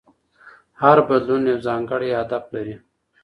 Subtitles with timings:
[0.81, 2.75] هر بدلون یو ځانګړی هدف لري.